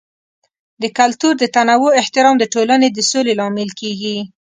د 0.81 0.83
کلتور 0.97 1.33
د 1.39 1.43
تنوع 1.55 1.91
احترام 2.01 2.35
د 2.39 2.43
ټولنې 2.53 2.87
د 2.91 2.99
سولې 3.11 3.33
لامل 3.39 3.69
کیږي. 3.79 4.17